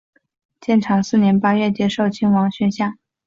[0.59, 2.97] 建长四年八月接受亲王宣下。